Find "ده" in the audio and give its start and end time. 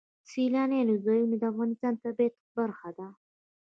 2.97-3.07